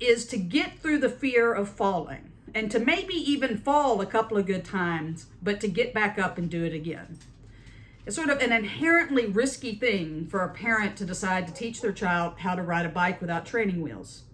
is 0.00 0.24
to 0.26 0.36
get 0.36 0.78
through 0.78 0.98
the 0.98 1.08
fear 1.08 1.52
of 1.52 1.68
falling 1.68 2.32
and 2.54 2.70
to 2.70 2.78
maybe 2.78 3.14
even 3.14 3.58
fall 3.58 4.00
a 4.00 4.06
couple 4.06 4.36
of 4.36 4.46
good 4.46 4.64
times, 4.64 5.26
but 5.42 5.60
to 5.60 5.68
get 5.68 5.94
back 5.94 6.18
up 6.18 6.38
and 6.38 6.50
do 6.50 6.64
it 6.64 6.72
again. 6.72 7.18
It's 8.04 8.16
sort 8.16 8.30
of 8.30 8.40
an 8.40 8.52
inherently 8.52 9.26
risky 9.26 9.76
thing 9.76 10.26
for 10.26 10.40
a 10.40 10.48
parent 10.48 10.96
to 10.96 11.04
decide 11.04 11.46
to 11.46 11.54
teach 11.54 11.80
their 11.80 11.92
child 11.92 12.38
how 12.38 12.54
to 12.54 12.62
ride 12.62 12.84
a 12.84 12.88
bike 12.88 13.20
without 13.20 13.46
training 13.46 13.80
wheels. 13.80 14.24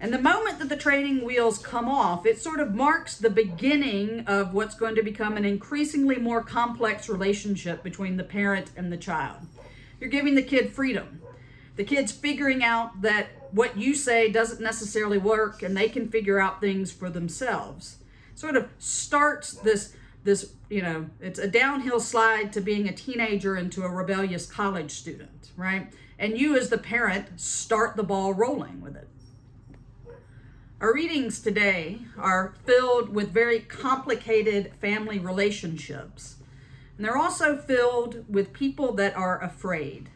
And 0.00 0.12
the 0.12 0.18
moment 0.18 0.58
that 0.58 0.68
the 0.68 0.76
training 0.76 1.24
wheels 1.24 1.58
come 1.58 1.88
off, 1.88 2.26
it 2.26 2.38
sort 2.38 2.60
of 2.60 2.74
marks 2.74 3.16
the 3.16 3.30
beginning 3.30 4.24
of 4.26 4.52
what's 4.52 4.74
going 4.74 4.94
to 4.96 5.02
become 5.02 5.36
an 5.36 5.44
increasingly 5.44 6.16
more 6.16 6.42
complex 6.42 7.08
relationship 7.08 7.82
between 7.82 8.16
the 8.16 8.24
parent 8.24 8.70
and 8.76 8.92
the 8.92 8.96
child. 8.96 9.38
You're 10.00 10.10
giving 10.10 10.34
the 10.34 10.42
kid 10.42 10.72
freedom. 10.72 11.22
The 11.76 11.84
kid's 11.84 12.12
figuring 12.12 12.62
out 12.62 13.02
that 13.02 13.28
what 13.50 13.76
you 13.76 13.94
say 13.94 14.30
doesn't 14.30 14.60
necessarily 14.60 15.18
work 15.18 15.62
and 15.62 15.76
they 15.76 15.88
can 15.88 16.08
figure 16.08 16.38
out 16.38 16.60
things 16.60 16.92
for 16.92 17.08
themselves. 17.08 17.98
Sort 18.34 18.56
of 18.56 18.68
starts 18.78 19.52
this 19.52 19.94
this, 20.24 20.54
you 20.70 20.80
know, 20.80 21.06
it's 21.20 21.38
a 21.38 21.46
downhill 21.46 22.00
slide 22.00 22.50
to 22.54 22.60
being 22.60 22.88
a 22.88 22.92
teenager 22.92 23.56
into 23.56 23.82
a 23.82 23.90
rebellious 23.90 24.46
college 24.46 24.90
student, 24.90 25.50
right? 25.56 25.92
And 26.18 26.38
you 26.38 26.56
as 26.56 26.70
the 26.70 26.78
parent 26.78 27.38
start 27.38 27.94
the 27.96 28.02
ball 28.02 28.32
rolling 28.32 28.80
with 28.80 28.96
it. 28.96 29.06
Our 30.84 30.92
readings 30.92 31.40
today 31.40 32.00
are 32.18 32.52
filled 32.66 33.08
with 33.08 33.32
very 33.32 33.60
complicated 33.60 34.70
family 34.82 35.18
relationships. 35.18 36.36
And 36.98 37.06
they're 37.06 37.16
also 37.16 37.56
filled 37.56 38.26
with 38.28 38.52
people 38.52 38.92
that 38.92 39.16
are 39.16 39.42
afraid. 39.42 40.10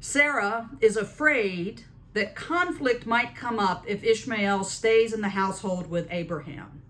Sarah 0.00 0.70
is 0.80 0.96
afraid 0.96 1.82
that 2.14 2.34
conflict 2.34 3.04
might 3.04 3.36
come 3.36 3.58
up 3.58 3.84
if 3.86 4.02
Ishmael 4.02 4.64
stays 4.64 5.12
in 5.12 5.20
the 5.20 5.28
household 5.28 5.90
with 5.90 6.08
Abraham. 6.10 6.80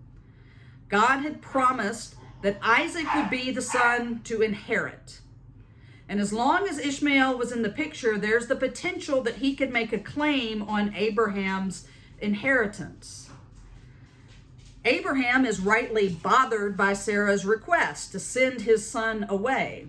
God 0.87 1.19
had 1.19 1.41
promised 1.41 2.15
that 2.41 2.57
Isaac 2.61 3.13
would 3.15 3.29
be 3.29 3.51
the 3.51 3.61
son 3.61 4.21
to 4.23 4.41
inherit. 4.41 5.19
And 6.07 6.21
as 6.21 6.31
long 6.31 6.69
as 6.69 6.79
Ishmael 6.79 7.37
was 7.37 7.51
in 7.51 7.63
the 7.63 7.69
picture, 7.69 8.17
there's 8.17 8.47
the 8.47 8.55
potential 8.55 9.21
that 9.23 9.39
he 9.39 9.57
could 9.57 9.73
make 9.73 9.91
a 9.91 9.99
claim 9.99 10.61
on 10.61 10.95
Abraham's 10.95 11.85
inheritance. 12.21 13.29
Abraham 14.85 15.45
is 15.45 15.59
rightly 15.59 16.07
bothered 16.09 16.77
by 16.77 16.93
Sarah's 16.93 17.45
request 17.45 18.11
to 18.13 18.19
send 18.19 18.61
his 18.61 18.89
son 18.89 19.25
away. 19.29 19.87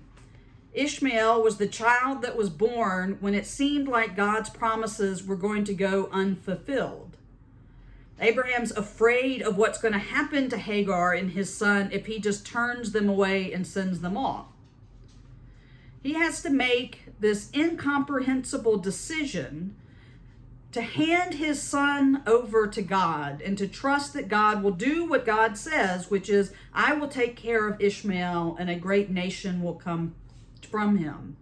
Ishmael 0.73 1.43
was 1.43 1.57
the 1.57 1.67
child 1.67 2.23
that 2.23 2.37
was 2.37 2.51
born 2.51 3.19
when 3.21 3.35
it 3.35 3.47
seemed 3.47 3.89
like 3.89 4.17
God's 4.17 4.51
promises 4.51 5.25
were 5.25 5.37
going 5.37 5.65
to 5.65 5.75
go 5.75 6.09
unfulfilled. 6.13 7.17
Abraham's 8.21 8.73
afraid 8.73 9.43
of 9.43 9.57
what's 9.57 9.81
going 9.81 9.95
to 9.95 9.99
happen 9.99 10.49
to 10.51 10.59
Hagar 10.59 11.15
and 11.15 11.31
his 11.31 11.55
son 11.55 11.89
if 11.93 12.07
he 12.07 12.21
just 12.21 12.47
turns 12.47 12.93
them 12.93 13.09
away 13.09 13.53
and 13.53 13.67
sends 13.67 14.01
them 14.01 14.17
off. 14.17 14.47
He 16.03 16.15
has 16.15 16.43
to 16.43 16.51
make 16.51 17.05
this 17.19 17.51
incomprehensible 17.55 18.79
decision 18.79 19.77
to 20.73 20.83
hand 20.83 21.35
his 21.35 21.61
son 21.61 22.23
over 22.27 22.67
to 22.69 22.83
God 22.83 23.41
and 23.41 23.59
to 23.59 23.67
trust 23.67 24.13
that 24.15 24.29
God 24.29 24.63
will 24.63 24.71
do 24.71 25.05
what 25.05 25.27
God 25.27 25.59
says, 25.59 26.11
which 26.11 26.29
is, 26.29 26.53
I 26.73 26.93
will 26.93 27.09
take 27.09 27.37
care 27.37 27.69
of 27.69 27.81
Ishmael 27.81 28.57
and 28.59 28.71
a 28.71 28.77
great 28.77 29.11
nation 29.11 29.63
will 29.63 29.75
come 29.75 30.15
from 30.71 30.99
him. 30.99 31.37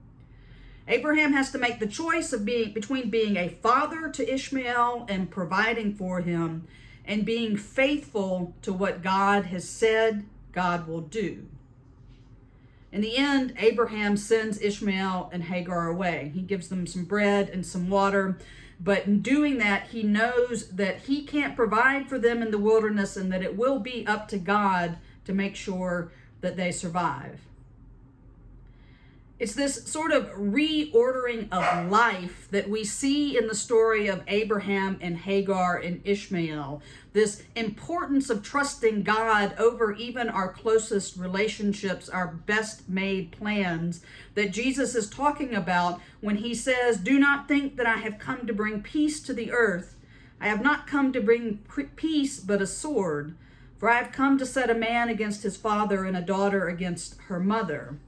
Abraham 0.86 1.34
has 1.34 1.50
to 1.50 1.58
make 1.58 1.80
the 1.80 1.86
choice 1.86 2.32
of 2.32 2.46
being 2.46 2.72
between 2.72 3.10
being 3.10 3.36
a 3.36 3.50
father 3.50 4.08
to 4.08 4.34
Ishmael 4.34 5.04
and 5.08 5.30
providing 5.30 5.94
for 5.94 6.22
him 6.22 6.66
and 7.04 7.26
being 7.26 7.58
faithful 7.58 8.54
to 8.62 8.72
what 8.72 9.02
God 9.02 9.46
has 9.46 9.68
said 9.68 10.24
God 10.52 10.88
will 10.88 11.02
do. 11.02 11.46
In 12.90 13.02
the 13.02 13.18
end, 13.18 13.52
Abraham 13.58 14.16
sends 14.16 14.60
Ishmael 14.60 15.28
and 15.30 15.44
Hagar 15.44 15.88
away. 15.88 16.32
He 16.34 16.40
gives 16.40 16.68
them 16.68 16.86
some 16.86 17.04
bread 17.04 17.50
and 17.50 17.64
some 17.66 17.90
water, 17.90 18.38
but 18.80 19.06
in 19.06 19.20
doing 19.20 19.58
that, 19.58 19.88
he 19.88 20.02
knows 20.02 20.68
that 20.68 21.00
he 21.00 21.24
can't 21.24 21.56
provide 21.56 22.08
for 22.08 22.18
them 22.18 22.42
in 22.42 22.50
the 22.50 22.58
wilderness 22.58 23.16
and 23.16 23.32
that 23.32 23.42
it 23.42 23.56
will 23.56 23.80
be 23.80 24.06
up 24.06 24.28
to 24.28 24.38
God 24.38 24.98
to 25.24 25.32
make 25.32 25.56
sure 25.56 26.12
that 26.40 26.56
they 26.56 26.70
survive. 26.70 27.40
It's 29.38 29.54
this 29.54 29.84
sort 29.84 30.10
of 30.10 30.32
reordering 30.32 31.46
of 31.52 31.88
life 31.88 32.48
that 32.50 32.68
we 32.68 32.82
see 32.82 33.38
in 33.38 33.46
the 33.46 33.54
story 33.54 34.08
of 34.08 34.24
Abraham 34.26 34.98
and 35.00 35.16
Hagar 35.16 35.76
and 35.76 36.00
Ishmael. 36.04 36.82
This 37.12 37.44
importance 37.54 38.30
of 38.30 38.42
trusting 38.42 39.04
God 39.04 39.54
over 39.56 39.92
even 39.92 40.28
our 40.28 40.52
closest 40.52 41.16
relationships, 41.16 42.08
our 42.08 42.26
best 42.26 42.88
made 42.88 43.30
plans 43.30 44.02
that 44.34 44.50
Jesus 44.50 44.96
is 44.96 45.08
talking 45.08 45.54
about 45.54 46.00
when 46.20 46.38
he 46.38 46.52
says, 46.52 46.96
Do 46.96 47.16
not 47.16 47.46
think 47.46 47.76
that 47.76 47.86
I 47.86 47.98
have 47.98 48.18
come 48.18 48.44
to 48.44 48.52
bring 48.52 48.82
peace 48.82 49.20
to 49.20 49.32
the 49.32 49.52
earth. 49.52 49.94
I 50.40 50.48
have 50.48 50.62
not 50.62 50.88
come 50.88 51.12
to 51.12 51.20
bring 51.20 51.58
peace, 51.94 52.40
but 52.40 52.60
a 52.60 52.66
sword. 52.66 53.36
For 53.78 53.88
I 53.88 53.98
have 53.98 54.10
come 54.10 54.36
to 54.38 54.46
set 54.46 54.68
a 54.68 54.74
man 54.74 55.08
against 55.08 55.44
his 55.44 55.56
father 55.56 56.04
and 56.04 56.16
a 56.16 56.22
daughter 56.22 56.66
against 56.66 57.20
her 57.28 57.38
mother 57.38 57.98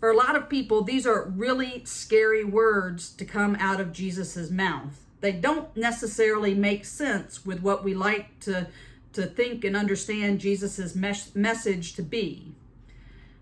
for 0.00 0.10
a 0.10 0.16
lot 0.16 0.34
of 0.34 0.48
people, 0.48 0.82
these 0.82 1.06
are 1.06 1.28
really 1.28 1.82
scary 1.84 2.42
words 2.42 3.10
to 3.10 3.24
come 3.26 3.54
out 3.60 3.82
of 3.82 3.92
Jesus's 3.92 4.50
mouth. 4.50 5.04
They 5.20 5.32
don't 5.32 5.76
necessarily 5.76 6.54
make 6.54 6.86
sense 6.86 7.44
with 7.44 7.60
what 7.60 7.84
we 7.84 7.92
like 7.92 8.40
to, 8.40 8.68
to 9.12 9.26
think 9.26 9.62
and 9.62 9.76
understand 9.76 10.40
Jesus's 10.40 10.96
mes- 10.96 11.34
message 11.34 11.92
to 11.96 12.02
be. 12.02 12.54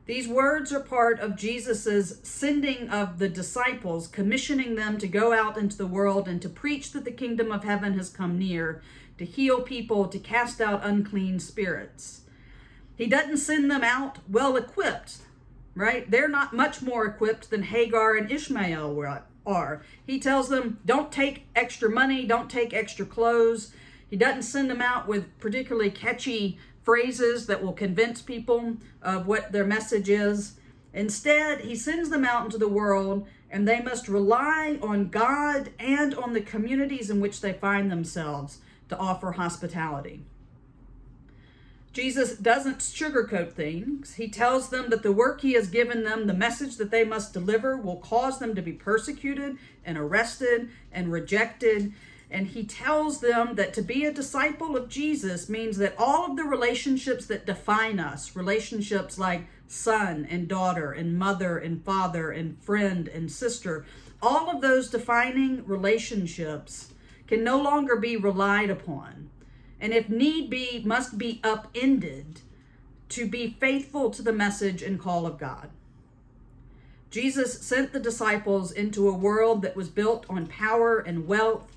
These 0.07 0.27
words 0.27 0.73
are 0.73 0.81
part 0.81 1.21
of 1.21 1.37
Jesus's 1.37 2.19
sending 2.25 2.89
of 2.89 3.21
the 3.21 3.29
disciples, 3.29 4.09
commissioning 4.09 4.75
them 4.75 4.99
to 4.99 5.07
go 5.07 5.33
out 5.33 5.57
into 5.57 5.77
the 5.77 5.87
world 5.87 6.27
and 6.27 6.43
to 6.43 6.49
preach 6.49 6.91
that 6.91 7.05
the 7.05 7.13
kingdom 7.13 7.53
of 7.53 7.63
heaven 7.63 7.97
has 7.97 8.11
come 8.11 8.37
near, 8.37 8.83
to 9.19 9.25
heal 9.25 9.61
people, 9.61 10.09
to 10.09 10.19
cast 10.19 10.61
out 10.61 10.85
unclean 10.85 11.39
spirits. 11.39 12.23
He 12.97 13.07
doesn't 13.07 13.37
send 13.37 13.71
them 13.71 13.85
out 13.85 14.19
well 14.29 14.57
equipped 14.57 15.19
right? 15.79 16.11
They're 16.11 16.29
not 16.29 16.53
much 16.53 16.83
more 16.83 17.07
equipped 17.07 17.51
than 17.51 17.63
Hagar 17.63 18.17
and 18.17 18.31
Ishmael 18.31 19.23
are. 19.47 19.83
He 20.05 20.19
tells 20.19 20.49
them, 20.49 20.81
don't 20.85 21.13
take 21.13 21.47
extra 21.55 21.89
money, 21.89 22.27
don't 22.27 22.51
take 22.51 22.75
extra 22.75 23.07
clothes. 23.07 23.73
He 24.11 24.17
doesn't 24.17 24.43
send 24.43 24.69
them 24.69 24.83
out 24.83 25.07
with 25.07 25.39
particularly 25.39 25.91
catchy 25.91 26.59
phrases 26.83 27.47
that 27.47 27.63
will 27.63 27.73
convince 27.73 28.21
people 28.21 28.79
of 29.01 29.29
what 29.29 29.53
their 29.53 29.65
message 29.65 30.11
is. 30.11 30.55
Instead, 30.93 31.61
he 31.61 31.77
sends 31.77 32.11
them 32.11 32.25
out 32.25 32.45
into 32.47 32.59
the 32.59 32.67
world 32.67 33.29
and 33.49 33.67
they 33.67 33.81
must 33.81 34.09
rely 34.09 34.79
on 34.83 35.11
God 35.11 35.71
and 35.79 36.13
on 36.13 36.33
the 36.33 36.41
communities 36.41 37.09
in 37.09 37.21
which 37.21 37.41
they 37.41 37.53
find 37.53 37.89
themselves 37.89 38.59
to 38.89 38.99
offer 38.99 39.33
hospitality. 39.33 40.25
Jesus 41.93 42.37
doesn't 42.37 42.79
sugarcoat 42.79 43.53
things. 43.53 44.15
He 44.15 44.29
tells 44.29 44.69
them 44.69 44.91
that 44.91 45.03
the 45.03 45.13
work 45.13 45.41
he 45.41 45.55
has 45.55 45.69
given 45.69 46.05
them, 46.05 46.27
the 46.27 46.35
message 46.35 46.77
that 46.77 46.91
they 46.91 47.05
must 47.05 47.33
deliver, 47.33 47.77
will 47.77 47.97
cause 47.97 48.39
them 48.39 48.55
to 48.55 48.63
be 48.63 48.73
persecuted 48.73 49.57
and 49.85 49.97
arrested 49.97 50.69
and 50.93 51.11
rejected. 51.11 51.93
And 52.31 52.49
he 52.49 52.65
tells 52.65 53.21
them 53.21 53.55
that 53.55 53.73
to 53.75 53.83
be 53.83 54.05
a 54.05 54.13
disciple 54.13 54.77
of 54.77 54.91
Jesus 54.91 55.49
means 55.49 55.79
that 55.79 55.95
all 55.99 56.31
of 56.31 56.37
the 56.37 56.45
relationships 56.45 57.27
that 57.27 57.47
define 57.47 57.99
us, 57.99 58.37
relationships 58.37 59.19
like 59.19 59.47
son 59.67 60.27
and 60.31 60.47
daughter, 60.47 60.93
and 60.93 61.19
mother 61.19 61.57
and 61.57 61.83
father, 61.83 62.31
and 62.31 62.63
friend 62.63 63.09
and 63.09 63.33
sister, 63.33 63.87
all 64.21 64.51
of 64.51 64.61
those 64.61 64.91
defining 64.91 65.67
relationships 65.67 66.93
can 67.27 67.43
no 67.43 67.61
longer 67.61 67.97
be 67.97 68.17
relied 68.17 68.69
upon 68.69 69.28
and 69.81 69.93
if 69.93 70.09
need 70.09 70.51
be, 70.51 70.83
must 70.85 71.19
be 71.19 71.41
upended 71.45 72.41
to 73.11 73.27
be 73.27 73.57
faithful 73.59 74.11
to 74.11 74.23
the 74.23 74.33
message 74.33 74.83
and 74.83 75.01
call 75.01 75.27
of 75.27 75.39
God. 75.39 75.71
Jesus 77.11 77.61
sent 77.63 77.93
the 77.93 78.01
disciples 78.01 78.71
into 78.71 79.09
a 79.09 79.17
world 79.17 79.63
that 79.63 79.77
was 79.77 79.89
built 79.89 80.27
on 80.29 80.47
power 80.47 80.99
and 80.99 81.27
wealth, 81.27 81.75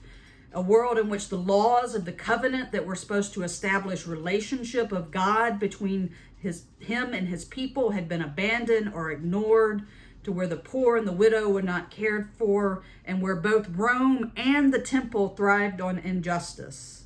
a 0.52 0.62
world 0.62 0.98
in 0.98 1.08
which 1.08 1.30
the 1.30 1.38
laws 1.38 1.96
of 1.96 2.04
the 2.04 2.12
covenant 2.12 2.74
that 2.74 2.86
were 2.86 2.96
supposed 2.96 3.34
to 3.34 3.44
establish 3.44 4.06
relationship 4.06 4.92
of 4.92 5.12
God 5.12 5.58
between 5.58 6.14
his 6.38 6.64
him 6.80 7.14
and 7.14 7.30
his 7.30 7.46
people 7.46 7.92
had 7.92 8.10
been 8.10 8.22
abandoned 8.22 8.92
or 8.94 9.12
ignored 9.12 9.84
to 10.24 10.32
where 10.32 10.48
the 10.48 10.58
poor 10.58 10.98
and 10.98 11.08
the 11.08 11.14
widow 11.14 11.48
were 11.48 11.62
not 11.62 11.92
cared 11.92 12.30
for 12.38 12.84
and 13.06 13.22
where 13.22 13.36
both 13.36 13.70
Rome 13.70 14.32
and 14.36 14.74
the 14.74 14.80
temple 14.80 15.30
thrived 15.30 15.80
on 15.80 15.98
injustice. 15.98 17.01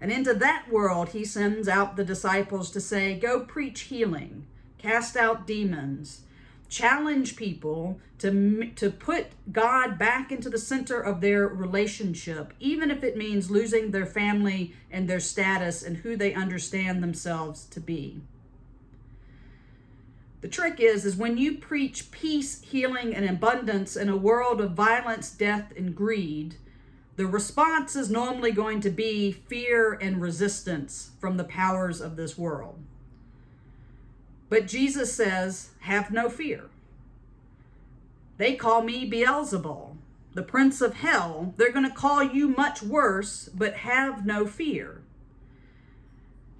And 0.00 0.10
into 0.10 0.32
that 0.34 0.66
world, 0.70 1.10
he 1.10 1.24
sends 1.24 1.68
out 1.68 1.96
the 1.96 2.04
disciples 2.04 2.70
to 2.70 2.80
say, 2.80 3.18
Go 3.18 3.40
preach 3.40 3.82
healing, 3.82 4.46
cast 4.78 5.16
out 5.16 5.46
demons, 5.46 6.22
challenge 6.70 7.36
people 7.36 7.98
to, 8.18 8.70
to 8.76 8.90
put 8.90 9.26
God 9.52 9.98
back 9.98 10.32
into 10.32 10.48
the 10.48 10.58
center 10.58 11.00
of 11.00 11.20
their 11.20 11.46
relationship, 11.46 12.54
even 12.60 12.90
if 12.90 13.04
it 13.04 13.16
means 13.16 13.50
losing 13.50 13.90
their 13.90 14.06
family 14.06 14.74
and 14.90 15.08
their 15.08 15.20
status 15.20 15.82
and 15.82 15.98
who 15.98 16.16
they 16.16 16.32
understand 16.32 17.02
themselves 17.02 17.66
to 17.66 17.80
be. 17.80 18.20
The 20.40 20.48
trick 20.48 20.80
is 20.80 21.04
is 21.04 21.16
when 21.16 21.36
you 21.36 21.58
preach 21.58 22.10
peace, 22.10 22.62
healing 22.62 23.14
and 23.14 23.28
abundance 23.28 23.96
in 23.96 24.08
a 24.08 24.16
world 24.16 24.60
of 24.62 24.72
violence, 24.72 25.30
death 25.30 25.72
and 25.76 25.94
greed, 25.94 26.54
the 27.20 27.26
response 27.26 27.96
is 27.96 28.08
normally 28.08 28.50
going 28.50 28.80
to 28.80 28.88
be 28.88 29.30
fear 29.30 29.92
and 29.92 30.22
resistance 30.22 31.10
from 31.20 31.36
the 31.36 31.44
powers 31.44 32.00
of 32.00 32.16
this 32.16 32.38
world. 32.38 32.78
But 34.48 34.66
Jesus 34.66 35.12
says, 35.12 35.68
Have 35.80 36.10
no 36.10 36.30
fear. 36.30 36.70
They 38.38 38.54
call 38.54 38.80
me 38.80 39.06
Beelzebul, 39.06 39.96
the 40.32 40.42
prince 40.42 40.80
of 40.80 40.94
hell. 40.94 41.52
They're 41.58 41.72
going 41.72 41.86
to 41.86 41.94
call 41.94 42.22
you 42.22 42.48
much 42.48 42.82
worse, 42.82 43.50
but 43.52 43.74
have 43.74 44.24
no 44.24 44.46
fear. 44.46 45.02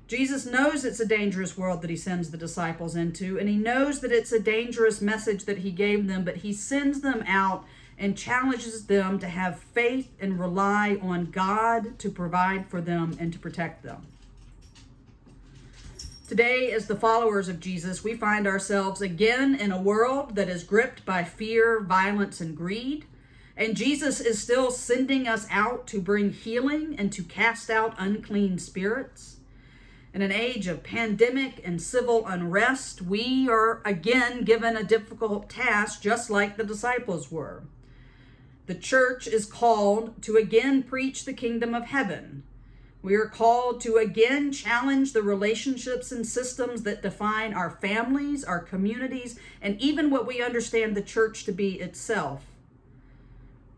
Jesus 0.08 0.44
knows 0.44 0.84
it's 0.84 1.00
a 1.00 1.08
dangerous 1.08 1.56
world 1.56 1.80
that 1.80 1.88
he 1.88 1.96
sends 1.96 2.30
the 2.30 2.36
disciples 2.36 2.94
into, 2.94 3.38
and 3.38 3.48
he 3.48 3.56
knows 3.56 4.00
that 4.00 4.12
it's 4.12 4.32
a 4.32 4.38
dangerous 4.38 5.00
message 5.00 5.46
that 5.46 5.60
he 5.60 5.70
gave 5.70 6.06
them, 6.06 6.22
but 6.22 6.36
he 6.36 6.52
sends 6.52 7.00
them 7.00 7.24
out 7.26 7.64
and 8.00 8.16
challenges 8.16 8.86
them 8.86 9.18
to 9.18 9.28
have 9.28 9.60
faith 9.60 10.10
and 10.18 10.40
rely 10.40 10.98
on 11.02 11.26
God 11.26 11.98
to 11.98 12.10
provide 12.10 12.66
for 12.66 12.80
them 12.80 13.14
and 13.20 13.30
to 13.32 13.38
protect 13.38 13.82
them. 13.82 14.06
Today, 16.26 16.72
as 16.72 16.86
the 16.86 16.96
followers 16.96 17.48
of 17.48 17.60
Jesus, 17.60 18.02
we 18.02 18.14
find 18.14 18.46
ourselves 18.46 19.02
again 19.02 19.54
in 19.54 19.70
a 19.70 19.82
world 19.82 20.36
that 20.36 20.48
is 20.48 20.64
gripped 20.64 21.04
by 21.04 21.24
fear, 21.24 21.80
violence, 21.80 22.40
and 22.40 22.56
greed. 22.56 23.04
And 23.56 23.76
Jesus 23.76 24.20
is 24.20 24.40
still 24.40 24.70
sending 24.70 25.28
us 25.28 25.46
out 25.50 25.86
to 25.88 26.00
bring 26.00 26.32
healing 26.32 26.94
and 26.96 27.12
to 27.12 27.22
cast 27.22 27.68
out 27.68 27.96
unclean 27.98 28.58
spirits. 28.58 29.36
In 30.14 30.22
an 30.22 30.32
age 30.32 30.66
of 30.68 30.82
pandemic 30.82 31.60
and 31.64 31.82
civil 31.82 32.26
unrest, 32.26 33.02
we 33.02 33.48
are 33.48 33.82
again 33.84 34.44
given 34.44 34.76
a 34.76 34.84
difficult 34.84 35.50
task, 35.50 36.00
just 36.00 36.30
like 36.30 36.56
the 36.56 36.64
disciples 36.64 37.30
were. 37.30 37.64
The 38.66 38.74
church 38.74 39.26
is 39.26 39.46
called 39.46 40.22
to 40.22 40.36
again 40.36 40.82
preach 40.82 41.24
the 41.24 41.32
kingdom 41.32 41.74
of 41.74 41.86
heaven. 41.86 42.44
We 43.02 43.14
are 43.14 43.26
called 43.26 43.80
to 43.82 43.96
again 43.96 44.52
challenge 44.52 45.12
the 45.12 45.22
relationships 45.22 46.12
and 46.12 46.26
systems 46.26 46.82
that 46.82 47.02
define 47.02 47.54
our 47.54 47.70
families, 47.70 48.44
our 48.44 48.60
communities, 48.60 49.38
and 49.62 49.80
even 49.80 50.10
what 50.10 50.26
we 50.26 50.42
understand 50.42 50.94
the 50.94 51.02
church 51.02 51.44
to 51.44 51.52
be 51.52 51.80
itself. 51.80 52.44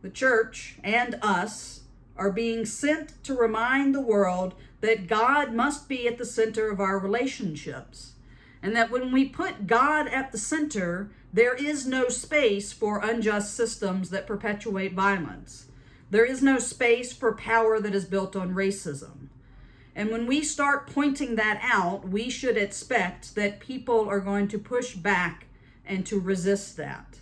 The 0.03 0.11
church 0.11 0.77
and 0.83 1.19
us 1.23 1.83
are 2.17 2.33
being 2.33 2.67
sent 2.67 3.23
to 3.25 3.35
remind 3.35 3.95
the 3.95 4.01
world 4.01 4.55
that 4.81 5.07
God 5.07 5.55
must 5.55 5.89
be 5.89 6.09
at 6.09 6.19
the 6.19 6.27
center 6.27 6.69
of 6.69 6.81
our 6.81 6.99
relationships, 6.99 8.15
and 8.61 8.75
that 8.75 8.91
when 8.91 9.13
we 9.13 9.29
put 9.29 9.69
God 9.69 10.09
at 10.09 10.33
the 10.33 10.39
center, 10.39 11.11
there 11.33 11.55
is 11.55 11.87
no 11.87 12.09
space 12.09 12.73
for 12.73 12.99
unjust 12.99 13.55
systems 13.55 14.11
that 14.11 14.27
perpetuate 14.27 14.93
violence. 14.93 15.67
There 16.11 16.27
is 16.27 16.43
no 16.43 16.59
space 16.59 17.13
for 17.13 17.35
power 17.35 17.81
that 17.81 17.95
is 17.95 18.05
built 18.05 18.37
on 18.37 18.55
racism. 18.55 19.29
And 19.95 20.11
when 20.11 20.27
we 20.27 20.43
start 20.43 20.93
pointing 20.93 21.37
that 21.37 21.61
out, 21.63 22.09
we 22.09 22.29
should 22.29 22.57
expect 22.57 23.35
that 23.35 23.61
people 23.61 24.09
are 24.09 24.21
going 24.21 24.49
to 24.49 24.59
push 24.59 24.95
back 24.95 25.47
and 25.87 26.05
to 26.07 26.21
resist 26.21 26.77
that. 26.77 27.19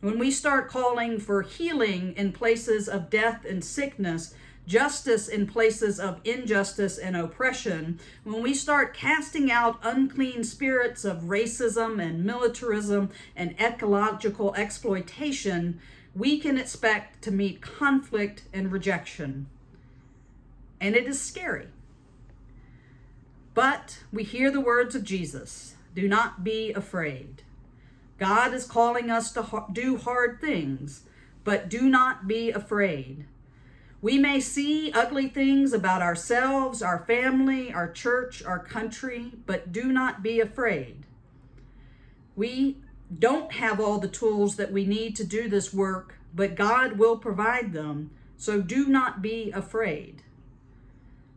When 0.00 0.18
we 0.18 0.30
start 0.30 0.68
calling 0.68 1.18
for 1.18 1.42
healing 1.42 2.12
in 2.16 2.32
places 2.32 2.88
of 2.88 3.08
death 3.08 3.44
and 3.44 3.64
sickness, 3.64 4.34
justice 4.66 5.28
in 5.28 5.46
places 5.46 6.00
of 6.00 6.20
injustice 6.24 6.98
and 6.98 7.16
oppression, 7.16 8.00
when 8.24 8.42
we 8.42 8.54
start 8.54 8.94
casting 8.94 9.50
out 9.50 9.78
unclean 9.82 10.44
spirits 10.44 11.04
of 11.04 11.24
racism 11.24 12.02
and 12.02 12.24
militarism 12.24 13.10
and 13.36 13.54
ecological 13.60 14.54
exploitation, 14.54 15.80
we 16.14 16.38
can 16.38 16.56
expect 16.58 17.22
to 17.22 17.30
meet 17.30 17.60
conflict 17.60 18.44
and 18.52 18.72
rejection. 18.72 19.46
And 20.80 20.94
it 20.96 21.06
is 21.06 21.20
scary. 21.20 21.68
But 23.54 24.00
we 24.12 24.24
hear 24.24 24.50
the 24.50 24.60
words 24.60 24.94
of 24.94 25.04
Jesus 25.04 25.76
do 25.94 26.08
not 26.08 26.42
be 26.42 26.72
afraid. 26.72 27.42
God 28.18 28.52
is 28.54 28.66
calling 28.66 29.10
us 29.10 29.32
to 29.32 29.64
do 29.72 29.96
hard 29.96 30.40
things, 30.40 31.02
but 31.44 31.68
do 31.68 31.88
not 31.88 32.26
be 32.26 32.50
afraid. 32.50 33.26
We 34.04 34.18
may 34.18 34.38
see 34.38 34.92
ugly 34.92 35.28
things 35.28 35.72
about 35.72 36.02
ourselves, 36.02 36.82
our 36.82 37.06
family, 37.06 37.72
our 37.72 37.90
church, 37.90 38.44
our 38.44 38.58
country, 38.58 39.32
but 39.46 39.72
do 39.72 39.84
not 39.84 40.22
be 40.22 40.40
afraid. 40.40 41.06
We 42.36 42.76
don't 43.18 43.50
have 43.52 43.80
all 43.80 43.98
the 43.98 44.06
tools 44.06 44.56
that 44.56 44.70
we 44.70 44.84
need 44.84 45.16
to 45.16 45.24
do 45.24 45.48
this 45.48 45.72
work, 45.72 46.16
but 46.34 46.54
God 46.54 46.98
will 46.98 47.16
provide 47.16 47.72
them, 47.72 48.10
so 48.36 48.60
do 48.60 48.88
not 48.88 49.22
be 49.22 49.50
afraid. 49.52 50.20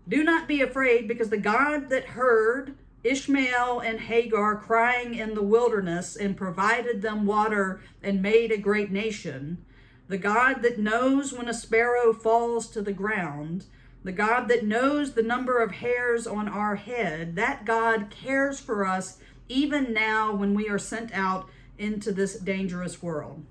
Do 0.06 0.22
not 0.22 0.46
be 0.46 0.62
afraid 0.62 1.08
because 1.08 1.30
the 1.30 1.38
God 1.38 1.90
that 1.90 2.04
heard 2.04 2.76
Ishmael 3.02 3.80
and 3.80 4.02
Hagar 4.02 4.58
crying 4.58 5.16
in 5.16 5.36
the 5.36 5.42
wilderness 5.42 6.18
and 6.18 6.36
provided 6.36 7.02
them 7.02 7.26
water 7.26 7.80
and 8.04 8.22
made 8.22 8.52
a 8.52 8.58
great 8.58 8.92
nation, 8.92 9.64
the 10.08 10.18
God 10.18 10.62
that 10.62 10.80
knows 10.80 11.34
when 11.34 11.50
a 11.50 11.54
sparrow 11.54 12.14
falls 12.14 12.68
to 12.70 12.82
the 12.82 12.94
ground, 12.94 13.66
the 14.04 14.12
God 14.12 14.48
that 14.48 14.66
knows 14.66 15.14
the 15.14 15.24
number 15.24 15.62
of 15.62 15.72
hairs 15.72 16.26
on 16.26 16.48
our 16.48 16.76
head, 16.76 17.36
that 17.36 17.66
God 17.66 18.10
cares 18.10 18.60
for 18.60 18.86
us 18.86 19.18
even 19.50 19.94
now 19.94 20.34
when 20.34 20.54
we 20.54 20.70
are 20.70 20.80
sent 20.80 21.14
out 21.14 21.50
into 21.78 22.12
this 22.12 22.38
dangerous 22.40 23.02
world. 23.04 23.46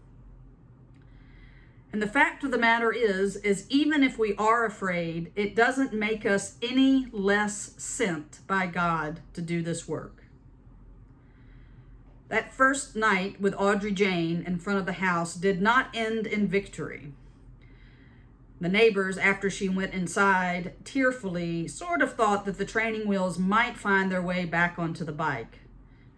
And 1.93 2.03
the 2.03 2.07
fact 2.07 2.45
of 2.45 2.51
the 2.51 2.59
matter 2.59 2.93
is 2.93 3.37
is 3.37 3.67
even 3.71 4.03
if 4.03 4.19
we 4.19 4.35
are 4.37 4.67
afraid, 4.67 5.33
it 5.35 5.55
doesn't 5.55 5.95
make 5.95 6.27
us 6.27 6.57
any 6.61 7.07
less 7.13 7.73
sent 7.79 8.41
by 8.47 8.67
God 8.67 9.21
to 9.35 9.41
do 9.41 9.63
this 9.63 9.89
work. 9.89 10.16
That 12.29 12.53
first 12.53 12.97
night 12.97 13.41
with 13.41 13.55
Audrey 13.57 13.93
Jane 13.93 14.43
in 14.47 14.59
front 14.59 14.81
of 14.81 14.87
the 14.87 14.95
house 14.95 15.35
did 15.35 15.63
not 15.63 15.91
end 15.95 16.27
in 16.27 16.49
victory. 16.49 17.13
The 18.61 18.69
neighbors, 18.69 19.19
after 19.19 19.51
she 19.51 19.69
went 19.69 19.93
inside, 19.93 20.73
tearfully 20.85 21.69
sort 21.69 22.03
of 22.03 22.15
thought 22.15 22.45
that 22.47 22.59
the 22.59 22.65
training 22.65 23.07
wheels 23.07 23.39
might 23.39 23.77
find 23.77 24.11
their 24.11 24.23
way 24.23 24.45
back 24.45 24.79
onto 24.79 25.05
the 25.05 25.13
bike 25.13 25.61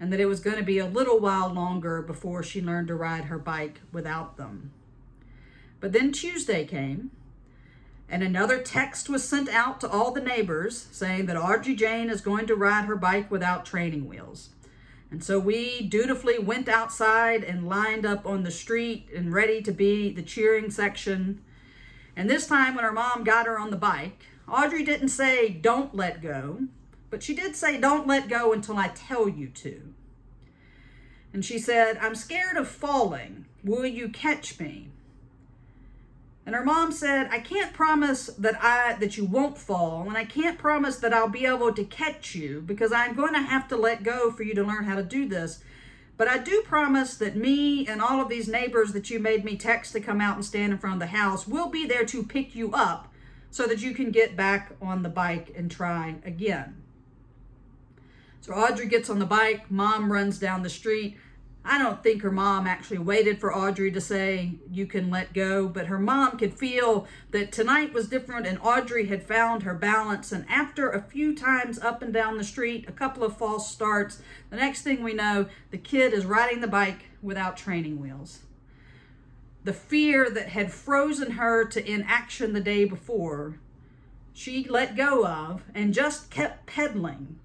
and 0.01 0.13
that 0.13 0.21
it 0.21 0.27
was 0.27 0.41
going 0.41 0.57
to 0.57 0.63
be 0.63 0.79
a 0.79 0.87
little 0.87 1.19
while 1.19 1.53
longer 1.53 2.01
before 2.01 2.43
she 2.43 2.63
learned 2.63 2.89
to 2.89 2.95
ride 2.95 3.25
her 3.25 3.39
bike 3.39 3.81
without 3.93 4.37
them. 4.37 4.71
But 5.81 5.93
then 5.93 6.13
Tuesday 6.13 6.65
came, 6.65 7.11
and 8.09 8.23
another 8.23 8.61
text 8.61 9.09
was 9.09 9.29
sent 9.29 9.49
out 9.49 9.81
to 9.81 9.91
all 9.91 10.13
the 10.13 10.21
neighbors 10.21 10.87
saying 10.93 11.27
that 11.27 11.37
Audrey 11.37 11.75
Jane 11.75 12.09
is 12.09 12.21
going 12.21 12.47
to 12.47 12.55
ride 12.55 12.85
her 12.85 12.97
bike 12.97 13.31
without 13.31 13.67
training 13.67 14.09
wheels. 14.09 14.51
And 15.11 15.25
so 15.25 15.39
we 15.39 15.83
dutifully 15.83 16.39
went 16.39 16.69
outside 16.69 17.43
and 17.43 17.69
lined 17.69 18.05
up 18.05 18.27
on 18.27 18.43
the 18.43 18.51
street 18.51 19.09
and 19.15 19.33
ready 19.33 19.63
to 19.63 19.73
be 19.73 20.13
the 20.13 20.23
cheering 20.23 20.71
section. 20.71 21.41
And 22.15 22.29
this 22.29 22.47
time, 22.47 22.75
when 22.75 22.85
her 22.85 22.93
mom 22.93 23.25
got 23.25 23.47
her 23.47 23.59
on 23.59 23.71
the 23.71 23.77
bike, 23.77 24.27
Audrey 24.47 24.85
didn't 24.85 25.09
say, 25.09 25.49
Don't 25.49 25.95
let 25.95 26.21
go, 26.21 26.61
but 27.11 27.23
she 27.23 27.35
did 27.35 27.57
say, 27.57 27.79
Don't 27.79 28.07
let 28.07 28.29
go 28.29 28.53
until 28.53 28.77
I 28.77 28.89
tell 28.89 29.29
you 29.29 29.49
to. 29.49 29.95
And 31.33 31.45
she 31.45 31.59
said, 31.59 31.99
I'm 31.99 32.15
scared 32.15 32.57
of 32.57 32.69
falling. 32.69 33.47
Will 33.65 33.87
you 33.87 34.09
catch 34.09 34.59
me? 34.59 34.89
And 36.49 36.57
her 36.57 36.65
mom 36.65 36.93
said, 36.93 37.29
I 37.31 37.41
can't 37.41 37.75
promise 37.75 38.29
that 38.39 38.57
I 38.65 38.95
that 39.01 39.19
you 39.19 39.27
won't 39.27 39.59
fall, 39.59 40.09
and 40.09 40.17
I 40.17 40.25
can't 40.25 40.59
promise 40.59 40.97
that 40.97 41.13
I'll 41.13 41.29
be 41.29 41.45
able 41.45 41.75
to 41.75 41.85
catch 41.85 42.35
you 42.35 42.63
because 42.63 42.91
I'm 42.91 43.15
going 43.15 43.35
to 43.35 43.43
have 43.43 43.69
to 43.69 43.77
let 43.77 44.03
go 44.03 44.31
for 44.33 44.45
you 44.45 44.55
to 44.55 44.65
learn 44.65 44.85
how 44.85 44.97
to 44.97 45.03
do 45.03 45.29
this. 45.29 45.63
But 46.17 46.27
I 46.27 46.39
do 46.39 46.63
promise 46.65 47.19
that 47.19 47.37
me 47.37 47.87
and 47.87 48.01
all 48.01 48.23
of 48.23 48.31
these 48.31 48.49
neighbors 48.49 48.93
that 48.93 49.11
you 49.11 49.19
made 49.19 49.45
me 49.45 49.59
text 49.59 49.93
to 49.93 50.01
come 50.01 50.23
out 50.23 50.37
and 50.37 50.45
stand 50.45 50.73
in 50.73 50.79
front 50.79 50.95
of 50.95 51.01
the 51.01 51.15
house 51.19 51.47
will 51.47 51.69
be 51.69 51.87
there 51.87 52.07
to 52.07 52.25
pick 52.25 52.55
you 52.55 52.73
up 52.73 53.13
so 53.51 53.67
that 53.67 53.83
you 53.83 53.93
can 53.93 54.11
get 54.11 54.35
back 54.35 54.73
on 54.81 55.03
the 55.03 55.11
bike 55.11 55.53
and 55.55 55.71
try 55.71 56.15
again. 56.25 56.83
So 58.41 58.55
Audrey 58.55 58.87
gets 58.87 59.11
on 59.11 59.19
the 59.19 59.27
bike, 59.27 59.71
mom 59.71 60.11
runs 60.11 60.39
down 60.39 60.63
the 60.63 60.71
street. 60.71 61.19
I 61.65 61.77
don't 61.77 62.03
think 62.03 62.23
her 62.23 62.31
mom 62.31 62.67
actually 62.67 62.99
waited 62.99 63.41
for 63.41 63.55
Audrey 63.55 63.91
to 63.93 64.01
say, 64.01 64.53
You 64.71 64.87
can 64.87 65.11
let 65.11 65.35
go, 65.35 65.69
but 65.69 65.87
her 65.87 65.99
mom 65.99 66.39
could 66.39 66.55
feel 66.55 67.07
that 67.31 67.53
tonight 67.53 67.93
was 67.93 68.09
different 68.09 68.47
and 68.47 68.59
Audrey 68.63 69.07
had 69.07 69.27
found 69.27 69.63
her 69.63 69.75
balance. 69.75 70.33
And 70.33 70.49
after 70.49 70.89
a 70.89 71.03
few 71.03 71.35
times 71.35 71.79
up 71.79 72.01
and 72.01 72.13
down 72.13 72.39
the 72.39 72.45
street, 72.45 72.87
a 72.89 72.93
couple 72.93 73.23
of 73.23 73.37
false 73.37 73.71
starts, 73.71 74.23
the 74.51 74.57
next 74.57 74.83
thing 74.83 75.03
we 75.03 75.13
know, 75.13 75.47
the 75.71 75.79
kid 75.79 76.13
is 76.13 76.25
riding 76.25 76.61
the 76.61 76.69
bike 76.69 77.07
without 77.23 77.57
training 77.57 78.01
wheels. 78.01 78.41
The 79.65 79.73
fear 79.75 80.31
that 80.31 80.51
had 80.51 80.73
frozen 80.73 81.33
her 81.33 81.65
to 81.67 81.91
inaction 81.91 82.55
the 82.55 82.61
day 82.61 82.87
before, 82.87 83.59
she 84.33 84.67
let 84.69 84.97
go 84.97 85.27
of 85.27 85.65
and 85.75 85.93
just 85.93 86.31
kept 86.31 86.67
pedaling 86.67 87.39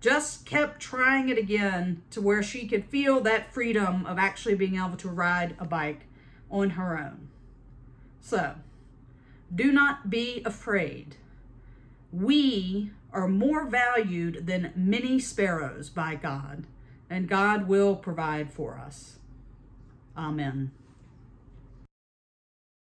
just 0.00 0.46
kept 0.46 0.80
trying 0.80 1.28
it 1.28 1.38
again 1.38 2.02
to 2.10 2.20
where 2.20 2.42
she 2.42 2.66
could 2.66 2.84
feel 2.86 3.20
that 3.20 3.52
freedom 3.52 4.06
of 4.06 4.18
actually 4.18 4.54
being 4.54 4.76
able 4.76 4.96
to 4.96 5.08
ride 5.08 5.54
a 5.58 5.66
bike 5.66 6.06
on 6.50 6.70
her 6.70 6.98
own. 6.98 7.28
So, 8.20 8.54
do 9.54 9.72
not 9.72 10.08
be 10.10 10.42
afraid. 10.44 11.16
We 12.12 12.92
are 13.12 13.28
more 13.28 13.66
valued 13.66 14.46
than 14.46 14.72
many 14.74 15.18
sparrows 15.18 15.90
by 15.90 16.14
God, 16.14 16.66
and 17.08 17.28
God 17.28 17.68
will 17.68 17.96
provide 17.96 18.52
for 18.52 18.78
us. 18.78 19.18
Amen. 20.16 20.70